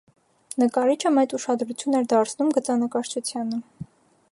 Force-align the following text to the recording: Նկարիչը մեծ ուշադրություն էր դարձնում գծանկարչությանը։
Նկարիչը 0.61 1.11
մեծ 1.17 1.35
ուշադրություն 1.39 1.99
էր 1.99 2.09
դարձնում 2.15 2.51
գծանկարչությանը։ 2.57 3.61